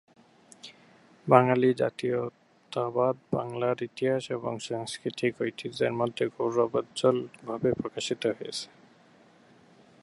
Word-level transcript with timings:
বাঙালি 1.27 1.69
জাতীয়তাবাদ 1.73 3.15
বাংলার 3.33 3.77
ইতিহাস 3.83 4.23
এবং 4.31 4.53
সাংস্কৃতিক 4.59 5.33
ঐতিহ্যের 5.41 5.93
মধ্যে 5.93 6.23
গৌরবোজ্জ্বল 6.27 7.17
ভাবে 7.47 7.69
প্রকাশিত 7.73 8.23
হয়েছে। 8.29 8.67